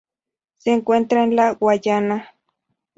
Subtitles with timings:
[0.57, 2.33] Se encuentra en la Guayana.